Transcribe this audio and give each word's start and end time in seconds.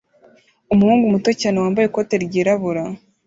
Umuhungu 0.73 1.11
muto 1.13 1.29
cyane 1.41 1.57
wambaye 1.63 1.85
ikoti 1.87 2.13
ryirabura 2.25 2.83